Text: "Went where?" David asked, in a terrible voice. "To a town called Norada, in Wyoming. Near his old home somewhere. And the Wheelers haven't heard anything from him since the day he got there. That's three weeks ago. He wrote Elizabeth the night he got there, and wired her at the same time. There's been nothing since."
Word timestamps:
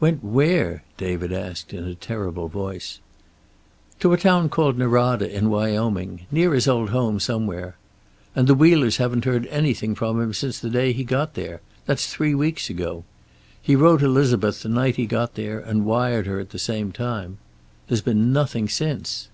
"Went 0.00 0.24
where?" 0.24 0.82
David 0.96 1.30
asked, 1.30 1.74
in 1.74 1.84
a 1.84 1.94
terrible 1.94 2.48
voice. 2.48 3.00
"To 4.00 4.14
a 4.14 4.16
town 4.16 4.48
called 4.48 4.78
Norada, 4.78 5.30
in 5.30 5.50
Wyoming. 5.50 6.22
Near 6.30 6.54
his 6.54 6.66
old 6.66 6.88
home 6.88 7.20
somewhere. 7.20 7.76
And 8.34 8.48
the 8.48 8.54
Wheelers 8.54 8.96
haven't 8.96 9.26
heard 9.26 9.46
anything 9.48 9.94
from 9.94 10.22
him 10.22 10.32
since 10.32 10.58
the 10.58 10.70
day 10.70 10.94
he 10.94 11.04
got 11.04 11.34
there. 11.34 11.60
That's 11.84 12.06
three 12.06 12.34
weeks 12.34 12.70
ago. 12.70 13.04
He 13.60 13.76
wrote 13.76 14.00
Elizabeth 14.02 14.62
the 14.62 14.70
night 14.70 14.96
he 14.96 15.04
got 15.04 15.34
there, 15.34 15.60
and 15.60 15.84
wired 15.84 16.24
her 16.24 16.40
at 16.40 16.48
the 16.48 16.58
same 16.58 16.90
time. 16.90 17.36
There's 17.88 18.00
been 18.00 18.32
nothing 18.32 18.70
since." 18.70 19.28